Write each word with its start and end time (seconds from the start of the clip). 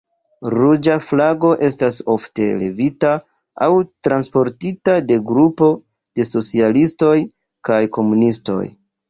Ruĝa 0.51 0.93
flago 1.09 1.51
estas 1.67 1.99
ofte 2.13 2.47
levita 2.61 3.11
aŭ 3.67 3.67
transportita 4.09 4.97
de 5.11 5.19
grupo 5.29 5.69
de 6.21 6.27
socialistoj 6.31 7.13
kaj 7.71 7.81
komunistoj. 8.01 8.61